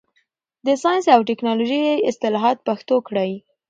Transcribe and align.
د 0.65 0.67
ساینس 0.83 1.05
او 1.15 1.21
ټکنالوژۍ 1.29 1.81
اصطلاحات 2.09 2.57
پښتو 2.67 2.95
کړئ. 3.07 3.31